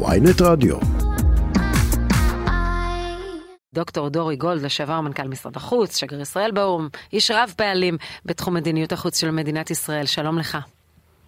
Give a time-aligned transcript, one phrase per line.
[0.00, 0.76] ויינט רדיו.
[3.74, 8.92] דוקטור דורי גולד, לשעבר מנכ"ל משרד החוץ, שגריר ישראל באו"ם, איש רב פעלים בתחום מדיניות
[8.92, 10.06] החוץ של מדינת ישראל.
[10.06, 10.58] שלום לך.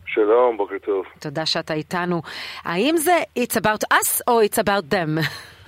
[0.06, 1.04] שלום, בוקר טוב.
[1.20, 2.22] תודה שאתה איתנו.
[2.64, 5.20] האם זה It's about us או It's about them?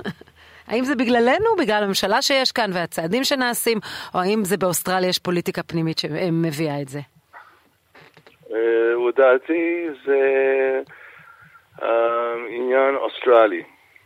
[0.68, 3.78] האם זה בגללנו, בגלל הממשלה שיש כאן והצעדים שנעשים,
[4.14, 7.00] או האם זה באוסטרליה יש פוליטיקה פנימית שמביאה את זה?
[9.08, 10.20] לדעתי זה
[12.48, 13.62] עניין אוסטרלי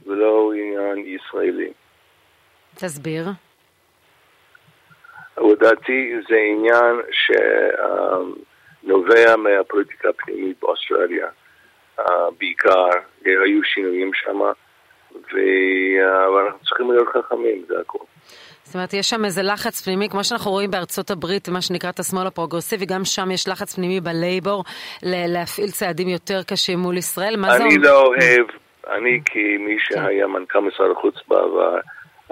[0.07, 1.73] ולא עניין ישראלי.
[2.75, 3.27] תסביר.
[5.39, 7.01] לדעתי זה עניין
[8.83, 11.27] שנובע מהפוליטיקה הפנימית באוסטרליה.
[12.39, 12.89] בעיקר,
[13.25, 14.41] היו שינויים שם,
[16.35, 18.07] ואנחנו צריכים להיות חכמים, זה הכול.
[18.65, 21.99] זאת אומרת, יש שם איזה לחץ פנימי, כמו שאנחנו רואים בארצות הברית, מה שנקרא את
[21.99, 24.65] השמאל הפרוגרסיבי, גם שם יש לחץ פנימי בלייבור
[25.03, 27.37] להפעיל צעדים יותר קשים מול ישראל.
[27.37, 27.65] מה זה...
[27.65, 28.47] אני לא אוהב,
[28.89, 31.77] אני כמי שהיה מנכ"ל משרד החוץ בעבר,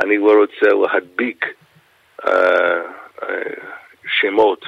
[0.02, 1.44] אני לא רוצה להדביק
[2.22, 3.24] uh, uh,
[4.20, 4.64] שמות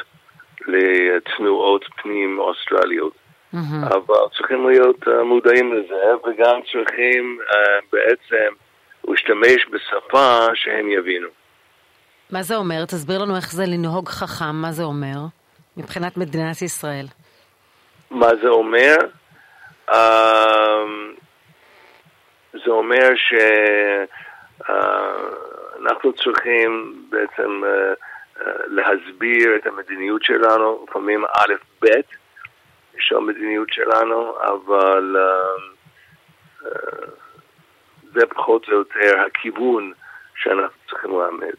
[0.66, 3.12] לתנועות פנים אוסטרליות.
[3.82, 7.38] אבל צריכים להיות uh, מודעים לזה, וגם צריכים
[7.92, 8.54] בעצם
[9.08, 11.28] להשתמש בשפה שהם יבינו.
[12.30, 12.84] מה זה אומר?
[12.84, 15.16] תסביר לנו איך זה לנהוג חכם, מה זה אומר
[15.76, 17.06] מבחינת מדינת ישראל?
[18.10, 18.96] מה זה אומר?
[19.90, 19.94] Uh,
[22.52, 23.34] זה אומר ש...
[25.82, 27.62] אנחנו צריכים בעצם
[28.66, 31.86] להסביר את המדיניות שלנו, לפעמים א'-ב'
[32.98, 35.16] של המדיניות שלנו, אבל
[38.12, 39.92] זה פחות או יותר הכיוון
[40.36, 41.58] שאנחנו צריכים לאמץ.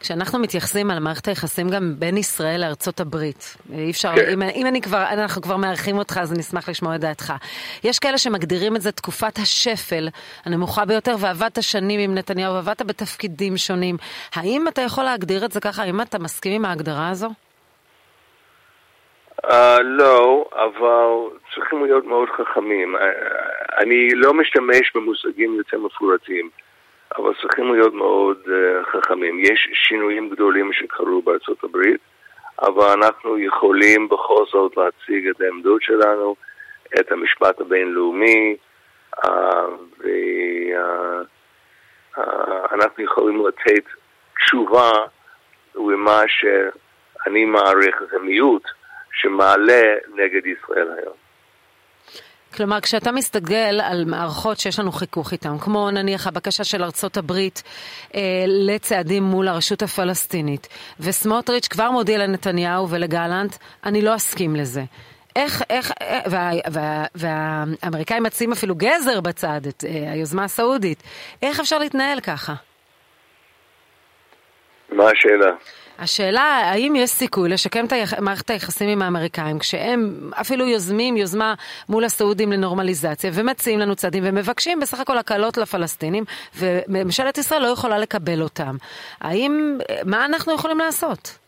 [0.00, 4.30] כשאנחנו מתייחסים על מערכת היחסים גם בין ישראל לארצות הברית, אי אפשר, כן.
[4.32, 7.32] אם, אם אני כבר, אנחנו כבר מארחים אותך אז אני אשמח לשמוע את דעתך.
[7.84, 10.08] יש כאלה שמגדירים את זה תקופת השפל
[10.44, 13.96] הנמוכה ביותר, ועבדת שנים עם נתניהו, ועבדת בתפקידים שונים.
[14.34, 15.82] האם אתה יכול להגדיר את זה ככה?
[15.82, 17.28] האם אתה מסכים עם ההגדרה הזו?
[19.46, 19.50] Uh,
[19.82, 22.96] לא, אבל צריכים להיות מאוד חכמים.
[22.96, 22.98] Uh,
[23.82, 26.50] אני לא משתמש במושגים יותר מפורטים.
[27.16, 29.38] אבל צריכים להיות מאוד uh, חכמים.
[29.38, 32.00] יש שינויים גדולים שקרו בארצות הברית,
[32.62, 36.36] אבל אנחנו יכולים בכל זאת להציג את העמדות שלנו,
[37.00, 38.56] את המשפט הבינלאומי,
[39.16, 39.28] uh,
[42.10, 43.84] ואנחנו uh, uh, יכולים לתת
[44.36, 44.90] תשובה
[45.74, 48.62] למה שאני מעריך זה מיעוט
[49.12, 51.27] שמעלה נגד ישראל היום.
[52.58, 57.62] כלומר, כשאתה מסתגל על מערכות שיש לנו חיכוך איתן, כמו נניח הבקשה של ארצות הברית
[58.14, 60.68] אה, לצעדים מול הרשות הפלסטינית,
[61.00, 64.82] וסמוטריץ' כבר מודיע לנתניהו ולגלנט, אני לא אסכים לזה.
[65.36, 71.02] איך, איך, אה, וה, וה, והאמריקאים מציעים אפילו גזר בצד, את אה, היוזמה הסעודית.
[71.42, 72.54] איך אפשר להתנהל ככה?
[74.92, 75.54] מה השאלה?
[75.98, 81.54] השאלה, האם יש סיכוי לשקם את מערכת היחסים עם האמריקאים, כשהם אפילו יוזמים יוזמה
[81.88, 86.24] מול הסעודים לנורמליזציה, ומציעים לנו צעדים, ומבקשים בסך הכל הקלות לפלסטינים,
[86.56, 88.76] וממשלת ישראל לא יכולה לקבל אותם.
[89.20, 91.38] האם, מה אנחנו יכולים לעשות?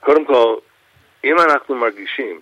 [0.00, 0.56] קודם כל,
[1.24, 2.40] אם אנחנו מרגישים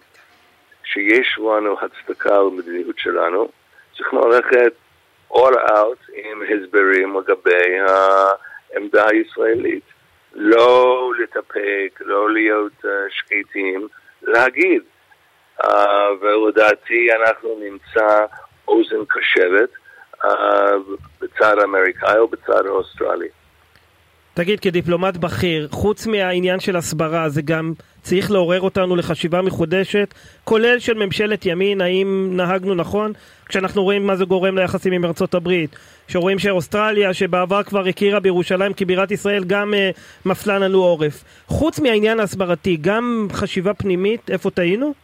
[0.84, 3.48] שיש לנו הצדקה למדיניות שלנו,
[3.96, 4.72] צריכים ללכת
[5.32, 7.92] all out עם הסברים לגבי ה...
[8.72, 9.84] העמדה הישראלית.
[10.34, 13.88] לא להתאפק, לא להיות uh, שקטים,
[14.22, 14.82] להגיד.
[15.62, 15.68] Uh,
[16.20, 18.24] ולדעתי אנחנו נמצא
[18.68, 19.70] אוזן קשבת
[20.24, 20.28] uh,
[21.20, 23.28] בצד האמריקאי או בצד האוסטרלי.
[24.34, 27.72] תגיד, כדיפלומט בכיר, חוץ מהעניין של הסברה, זה גם
[28.02, 33.12] צריך לעורר אותנו לחשיבה מחודשת, כולל של ממשלת ימין, האם נהגנו נכון?
[33.48, 35.76] כשאנחנו רואים מה זה גורם ליחסים עם ארצות הברית,
[36.08, 41.24] שרואים שאוסטרליה, שבעבר כבר הכירה בירושלים כבירת ישראל, גם uh, מפלה לנו עורף.
[41.46, 44.94] חוץ מהעניין ההסברתי, גם חשיבה פנימית, איפה טעינו?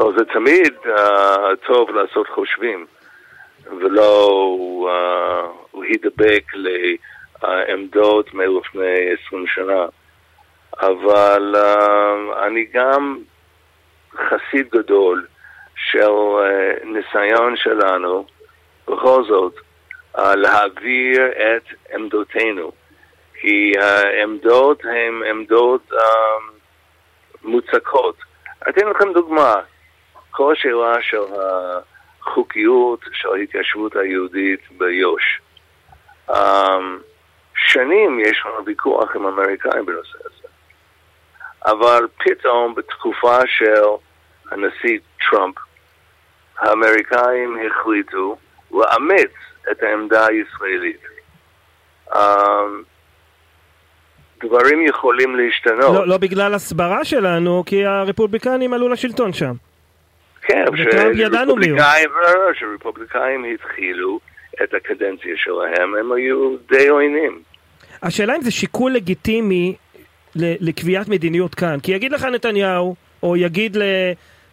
[0.00, 0.98] או, זה תמיד uh,
[1.66, 2.86] טוב לעשות חושבים,
[3.66, 4.30] ולא
[4.82, 6.44] uh, להידבק
[7.48, 9.86] לעמדות מלפני עשרים שנה.
[10.80, 13.18] אבל uh, אני גם
[14.14, 15.26] חסיד גדול
[15.76, 18.26] של uh, ניסיון שלנו
[18.88, 19.54] בכל זאת
[20.16, 22.72] uh, להעביר את עמדותינו,
[23.40, 25.96] כי העמדות הן עמדות uh,
[27.42, 28.16] מוצקות.
[28.68, 29.54] אתן לכם דוגמה,
[30.30, 31.22] כל השאלה של
[32.22, 35.40] החוקיות של ההתיישבות היהודית ביו"ש.
[36.30, 36.34] Um,
[37.56, 40.48] שנים יש לנו ויכוח עם האמריקאים בנושא הזה.
[41.66, 43.82] אבל פתאום בתקופה של
[44.50, 44.98] הנשיא
[45.30, 45.54] טראמפ,
[46.58, 48.36] האמריקאים החליטו
[48.72, 49.30] לאמץ
[49.70, 51.00] את העמדה הישראלית.
[52.14, 52.82] אמ,
[54.44, 55.94] דברים יכולים להשתנות.
[55.94, 59.52] לא, לא בגלל הסברה שלנו, כי הרפובליקנים עלו לשלטון שם.
[60.42, 60.64] כן,
[62.54, 64.20] שרפובליקאים התחילו
[64.62, 67.42] את הקדנציה שלהם, הם היו די עוינים.
[68.02, 69.74] השאלה אם זה שיקול לגיטימי
[70.36, 71.78] לקביעת מדיניות כאן.
[71.82, 73.82] כי יגיד לך נתניהו, או יגיד ל...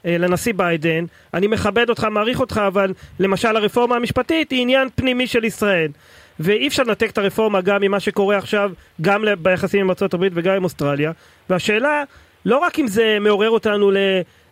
[0.06, 5.28] אה, לנשיא ביידן, אני מכבד אותך, מעריך אותך, אבל למשל הרפורמה המשפטית היא עניין פנימי
[5.28, 5.92] של ישראל.
[6.40, 8.72] ואי אפשר לנתק את הרפורמה גם ממה שקורה עכשיו,
[9.02, 11.12] גם ביחסים עם ארה"ב וגם עם אוסטרליה.
[11.50, 12.04] והשאלה,
[12.46, 13.92] לא רק אם זה מעורר אותנו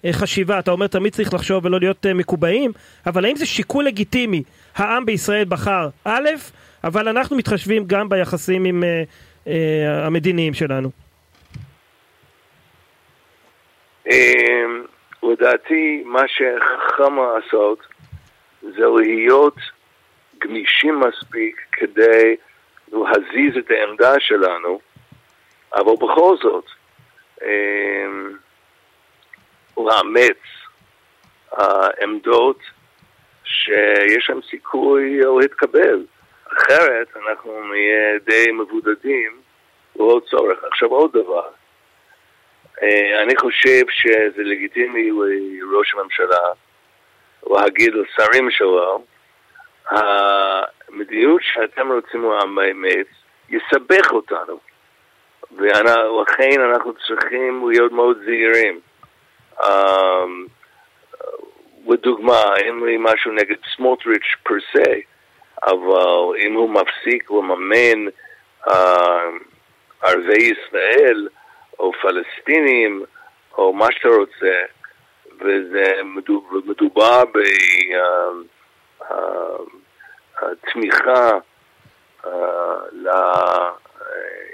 [0.04, 2.72] לחשיבה, אתה אומר תמיד צריך לחשוב ולא להיות אה, מקובעים,
[3.08, 4.44] אבל האם זה שיקול לגיטימי?
[4.76, 6.30] העם בישראל בחר א',
[6.84, 9.04] אבל אנחנו מתחשבים גם ביחסים עם אה,
[9.48, 10.90] אה, המדיניים שלנו.
[14.08, 14.84] אמ,
[15.24, 17.80] לדעתי, מה שחכם לעשות
[18.62, 19.56] זה להיות
[20.40, 22.36] גמישים מספיק כדי
[22.92, 24.80] להזיז את העמדה שלנו,
[25.76, 26.66] אבל בכל זאת,
[27.42, 28.36] אמ,
[29.88, 30.38] לאמץ
[32.02, 32.60] עמדות
[33.44, 36.06] שיש להם סיכוי להתקבל.
[36.58, 39.42] אחרת אנחנו נהיה די מבודדים
[39.96, 40.64] ללא צורך.
[40.64, 41.48] עכשיו עוד דבר,
[42.82, 46.48] אה, אני חושב שזה לגיטימי לראש הממשלה
[47.50, 49.04] להגיד לשרים שלו,
[49.88, 53.08] המדיניות שאתם רוצים לאמץ
[53.50, 54.60] יסבך אותנו,
[55.52, 58.80] ולכן אנחנו צריכים להיות מאוד זהירים.
[59.64, 60.46] אמ,
[61.88, 64.92] לדוגמה, אין לי משהו נגד סמוטריץ' פר סה,
[65.64, 68.12] אבל אם הוא מפסיק לממן
[68.68, 69.30] אה,
[70.02, 71.28] ערביי ישראל,
[71.80, 73.04] או פלסטינים,
[73.58, 74.60] או מה שאתה רוצה,
[75.40, 77.24] וזה מדובר, מדובר
[80.64, 81.30] בתמיכה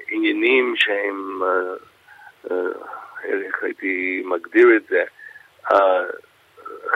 [0.10, 1.76] לעניינים שהם, אה,
[2.52, 2.58] אה,
[3.46, 5.04] איך הייתי מגדיר את זה,
[5.72, 6.04] אה,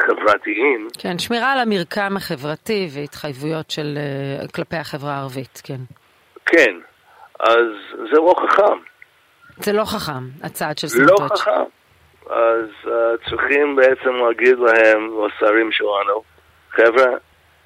[0.05, 5.81] חברתיים, כן, שמירה על המרקם החברתי והתחייבויות של, אה, כלפי החברה הערבית, כן.
[6.45, 6.75] כן,
[7.39, 7.67] אז
[8.11, 8.77] זה לא חכם.
[9.57, 11.39] זה לא חכם, הצעד של לא סמוטריץ'.
[11.39, 11.63] חכם.
[12.29, 16.23] אז uh, צריכים בעצם להגיד להם, לשרים שלנו,
[16.69, 17.17] חבר'ה,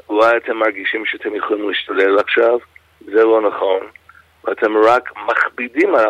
[0.10, 2.58] אולי אתם מרגישים שאתם יכולים להשתולל עכשיו,
[3.06, 3.80] זה לא נכון,
[4.44, 6.06] ואתם רק מכבידים על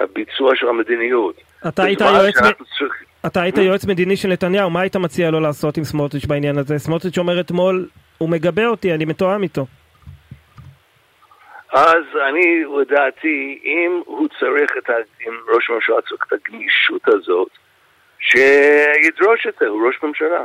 [0.00, 1.34] הביצוע של המדיניות.
[1.68, 5.30] אתה היית בזמן יועץ, שאנחנו צריכים- אתה היית יועץ מדיני של נתניהו, מה היית מציע
[5.30, 6.78] לו לעשות עם סמוטריץ' בעניין הזה?
[6.78, 9.66] סמוטריץ' אומר אתמול, הוא מגבה אותי, אני מתואם איתו.
[11.72, 14.92] אז אני, לדעתי, אם הוא צריך את ה...
[15.26, 17.48] אם ראש הממשלה צריך את הגמישות הזאת,
[18.18, 20.44] שידרוש את זה, הוא ראש ממשלה.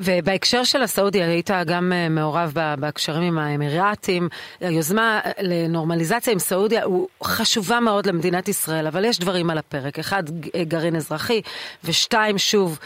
[0.00, 4.28] ובהקשר של הסעודיה, היית גם אה, מעורב ב- בהקשרים עם האמירתים.
[4.60, 9.98] היוזמה לנורמליזציה עם סעודיה הוא חשובה מאוד למדינת ישראל, אבל יש דברים על הפרק.
[9.98, 11.42] אחד, ג- גרעין אזרחי,
[11.84, 12.78] ושתיים, שוב,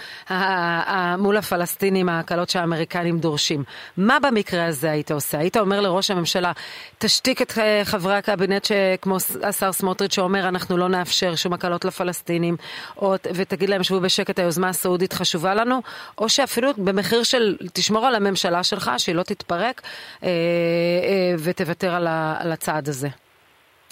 [1.18, 3.64] מול הפלסטינים, ההקלות שהאמריקנים דורשים.
[3.96, 5.38] מה במקרה הזה היית עושה?
[5.38, 6.52] היית אומר לראש הממשלה,
[6.98, 8.66] תשתיק את אה, חברי הקבינט,
[9.02, 12.56] כמו השר סמוטריץ' שאומר, אנחנו לא נאפשר שום הקלות לפלסטינים,
[12.96, 15.80] או, ותגיד להם, שבו בשקט, היוזמה הסעודית חשובה לנו,
[16.20, 19.80] או שאפילו במחיר של תשמור על הממשלה שלך, שהיא לא תתפרק,
[20.22, 23.08] אה, אה, ותוותר על, ה, על הצעד הזה.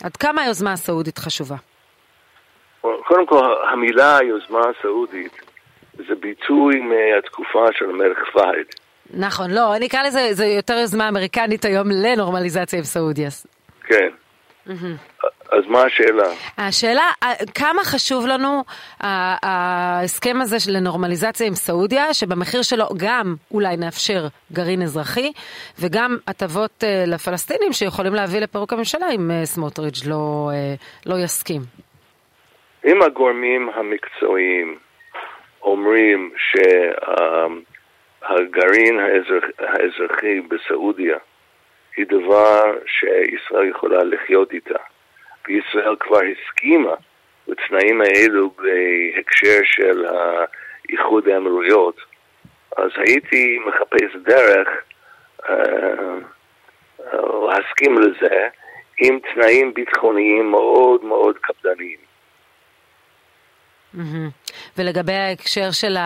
[0.04, 1.56] עד כמה היוזמה הסעודית חשובה?
[2.80, 5.32] קודם כל, המילה היוזמה הסעודית
[5.97, 8.66] זה ביטוי מהתקופה של המלך פהד.
[9.11, 13.28] נכון, לא, אני אקרא לזה, זה יותר יוזמה אמריקנית היום לנורמליזציה עם סעודיה.
[13.85, 14.08] כן.
[15.52, 16.24] אז מה השאלה?
[16.58, 18.64] השאלה, אה, כמה חשוב לנו
[19.00, 25.32] ה- ההסכם הזה של לנורמליזציה עם סעודיה, שבמחיר שלו גם אולי נאפשר גרעין אזרחי,
[25.80, 30.74] וגם הטבות אה, לפלסטינים שיכולים להביא לפירוק הממשלה אם אה, סמוטריץ' לא, אה,
[31.06, 31.60] לא יסכים.
[32.86, 34.78] אם הגורמים המקצועיים
[35.62, 36.30] אומרים
[38.20, 41.16] שהגרעין האזרח, האזרחי בסעודיה
[41.96, 44.78] היא דבר שישראל יכולה לחיות איתה,
[45.48, 46.94] וישראל כבר הסכימה
[47.48, 50.06] לתנאים האלו בהקשר של
[50.90, 52.00] איחוד האמירויות,
[52.76, 54.68] אז הייתי מחפש דרך
[55.48, 55.54] אה,
[57.00, 58.48] אה, להסכים לזה
[59.00, 61.97] עם תנאים ביטחוניים מאוד מאוד קפדניים.
[64.78, 65.97] ולגבי ההקשר של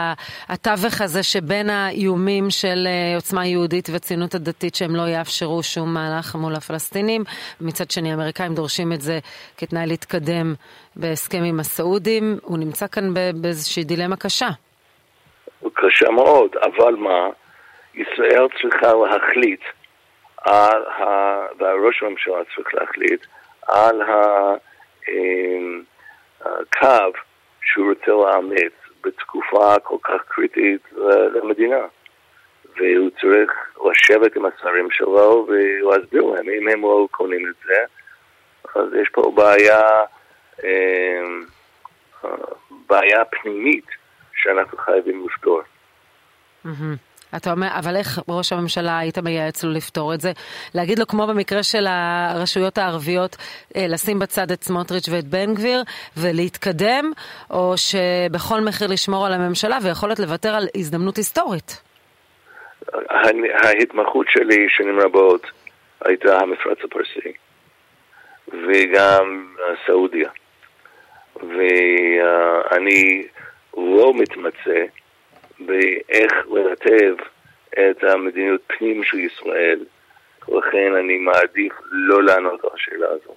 [0.48, 6.34] התווך הזה שבין האיומים של אה, עוצמה יהודית וציונות הדתית שהם לא יאפשרו שום מהלך
[6.34, 7.22] מול הפלסטינים,
[7.60, 9.18] מצד שני האמריקאים דורשים את זה
[9.56, 10.54] כתנאי להתקדם
[10.96, 14.48] בהסכם עם הסעודים, הוא נמצא כאן באיזושהי דילמה קשה.
[15.74, 17.28] קשה מאוד, אבל מה,
[17.94, 19.60] ישראל צריכה להחליט
[20.36, 21.02] על ה...
[21.58, 23.26] וראש הממשלה צריך להחליט
[23.68, 24.02] על
[26.40, 27.10] הקו אה,
[27.72, 28.72] שהוא רוצה לאמץ
[29.04, 30.82] בתקופה כל כך קריטית
[31.34, 31.86] למדינה.
[32.76, 33.52] והוא צריך
[33.90, 37.84] לשבת עם השרים שלו ולהסביר להם אם הם לא קונים את זה,
[38.80, 39.80] אז יש פה בעיה,
[40.64, 41.20] אה,
[42.86, 43.86] בעיה פנימית
[44.34, 45.60] שאנחנו חייבים לפתור.
[46.66, 47.11] Mm-hmm.
[47.36, 50.32] אתה אומר, אבל איך ראש הממשלה היית מייעץ לו לפתור את זה?
[50.74, 53.36] להגיד לו, כמו במקרה של הרשויות הערביות,
[53.76, 55.82] אה, לשים בצד את סמוטריץ' ואת בן גביר
[56.16, 57.12] ולהתקדם,
[57.50, 61.82] או שבכל מחיר לשמור על הממשלה ויכולת לוותר על הזדמנות היסטורית?
[63.64, 65.46] ההתמחות שלי שנים רבות
[66.04, 67.32] הייתה המפרץ הפרסי
[68.48, 69.46] וגם
[69.86, 70.30] סעודיה.
[71.36, 73.22] ואני
[73.76, 74.84] לא מתמצא
[75.66, 77.14] באיך לרטב
[77.72, 79.84] את המדיניות פנים של ישראל.
[80.48, 83.34] לכן אני מעדיף לא לענות על השאלה הזו.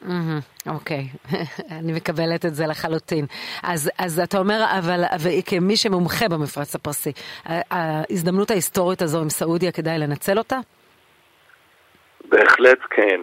[0.67, 1.03] אוקיי,
[1.79, 3.25] אני מקבלת את זה לחלוטין.
[3.63, 5.01] אז, אז אתה אומר, אבל,
[5.46, 7.12] כמי שמומחה במפרץ הפרסי,
[7.46, 10.58] ההזדמנות ההיסטורית הזו עם סעודיה, כדאי לנצל אותה?
[12.29, 13.22] בהחלט כן,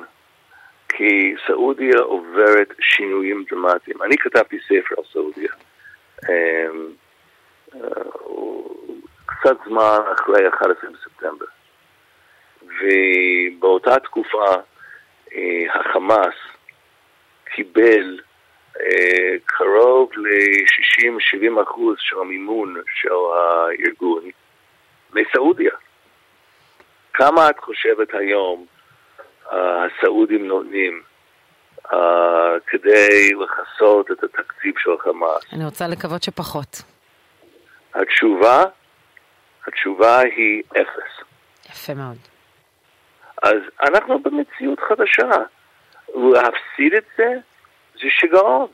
[0.88, 4.02] כי סעודיה עוברת שינויים דרמטיים.
[4.02, 5.52] אני כתבתי ספר על סעודיה.
[9.26, 11.46] קצת זמן אחרי 11 בספטמבר.
[12.62, 14.44] ובאותה תקופה
[15.34, 16.34] אה, החמאס
[17.44, 18.20] קיבל
[18.80, 24.30] אה, קרוב ל-60-70 אחוז של המימון של הארגון
[25.12, 25.72] מסעודיה.
[27.12, 28.66] כמה את חושבת היום
[29.52, 31.02] אה, הסעודים נותנים
[32.66, 35.42] כדי לכסות את התקציב של החמאס?
[35.52, 36.91] אני רוצה לקוות שפחות.
[37.94, 38.64] התשובה
[39.66, 41.24] התשובה היא אפס.
[41.70, 42.16] יפה מאוד.
[43.42, 45.42] אז אנחנו במציאות חדשה.
[46.08, 47.24] להפסיד את זה,
[47.94, 48.66] זה שיגעון.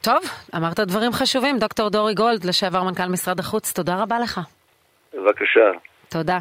[0.00, 0.18] טוב,
[0.56, 1.58] אמרת דברים חשובים.
[1.58, 4.40] דוקטור דורי גולד, לשעבר מנכ"ל משרד החוץ, תודה רבה לך.
[5.14, 5.70] בבקשה.
[6.08, 6.38] תודה.